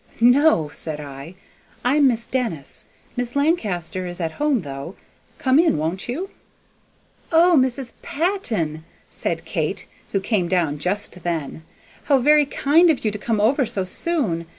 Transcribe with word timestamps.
"No," 0.19 0.67
said 0.69 0.99
I, 0.99 1.35
"I'm 1.85 2.07
Miss 2.07 2.25
Denis: 2.25 2.85
Miss 3.15 3.35
Lancaster 3.35 4.07
is 4.07 4.19
at 4.19 4.31
home, 4.31 4.61
though: 4.63 4.95
come 5.37 5.59
in, 5.59 5.77
won't 5.77 6.09
you?" 6.09 6.31
"O 7.31 7.55
Mrs. 7.55 7.93
Patton!" 8.01 8.83
said 9.07 9.45
Kate, 9.45 9.85
who 10.11 10.19
came 10.19 10.47
down 10.47 10.79
just 10.79 11.21
then. 11.21 11.61
"How 12.05 12.17
very 12.17 12.47
kind 12.47 12.89
of 12.89 13.05
you 13.05 13.11
to 13.11 13.19
come 13.19 13.39
over 13.39 13.63
so 13.67 13.83
soon! 13.83 14.47